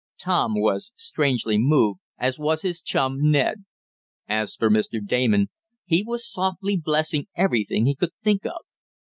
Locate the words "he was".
5.85-6.27